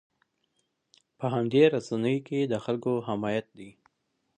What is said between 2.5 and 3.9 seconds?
د خلکو حمایت دی.